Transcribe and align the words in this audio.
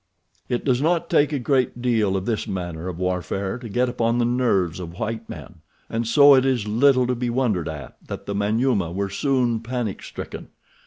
It 0.49 0.65
does 0.65 0.81
not 0.81 1.11
take 1.11 1.31
a 1.31 1.37
great 1.37 1.79
deal 1.79 2.17
of 2.17 2.25
this 2.25 2.47
manner 2.47 2.87
of 2.87 2.97
warfare 2.97 3.59
to 3.59 3.69
get 3.69 3.87
upon 3.87 4.17
the 4.17 4.25
nerves 4.25 4.79
of 4.79 4.93
white 4.97 5.29
men, 5.29 5.61
and 5.91 6.07
so 6.07 6.33
it 6.33 6.43
is 6.43 6.67
little 6.67 7.05
to 7.05 7.13
be 7.13 7.29
wondered 7.29 7.69
at 7.69 7.97
that 8.07 8.25
the 8.25 8.33
Manyuema 8.33 8.91
were 8.91 9.11
soon 9.11 9.59
panic 9.59 10.01
stricken. 10.01 10.47